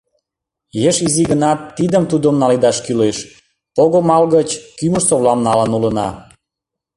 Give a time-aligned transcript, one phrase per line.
[0.89, 3.17] Еш изи гынат, тидым-тудым наледаш кӱлеш:
[3.75, 6.07] пого-мал гыч кӱмыж-совлам налын улына.